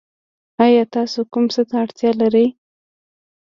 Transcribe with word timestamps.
ایا 0.65 0.83
تاسو 0.95 1.19
کوم 1.31 1.45
څه 1.53 1.61
ته 1.69 1.75
اړتیا 1.83 2.11
لرئ؟ 2.21 2.47